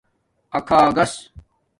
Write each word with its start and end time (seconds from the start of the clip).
اکھاگݹس 0.57 1.13